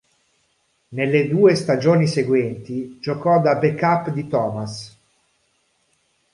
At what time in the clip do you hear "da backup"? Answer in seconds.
3.39-4.09